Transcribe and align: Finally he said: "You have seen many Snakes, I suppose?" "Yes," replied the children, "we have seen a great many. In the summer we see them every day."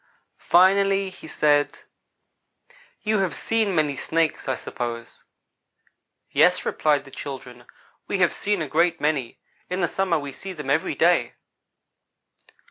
Finally 0.39 1.11
he 1.11 1.27
said: 1.27 1.81
"You 3.03 3.19
have 3.19 3.35
seen 3.35 3.75
many 3.75 3.95
Snakes, 3.95 4.47
I 4.49 4.55
suppose?" 4.55 5.25
"Yes," 6.31 6.65
replied 6.65 7.05
the 7.05 7.11
children, 7.11 7.65
"we 8.07 8.17
have 8.17 8.33
seen 8.33 8.63
a 8.63 8.67
great 8.67 8.99
many. 8.99 9.37
In 9.69 9.81
the 9.81 9.87
summer 9.87 10.17
we 10.17 10.31
see 10.31 10.53
them 10.53 10.71
every 10.71 10.95
day." 10.95 11.35